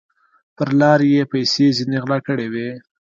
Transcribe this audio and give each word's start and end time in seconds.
پر 0.55 0.69
لار 0.79 0.99
یې 1.13 1.21
پیسې 1.31 1.65
ځیني 1.77 1.97
غلا 2.03 2.17
کړي 2.27 2.47
وې 2.53 2.69